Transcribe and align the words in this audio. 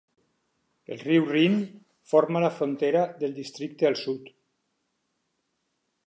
El 0.93 1.01
riu 1.07 1.25
Rin 1.33 1.57
forma 2.13 2.41
la 2.45 2.49
frontera 2.55 3.03
del 3.19 3.35
districte 3.41 3.89
al 3.91 3.99
sud. 4.05 4.33